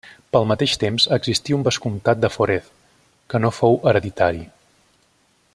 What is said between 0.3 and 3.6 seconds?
Pel mateix temps existí un vescomtat de Forez que no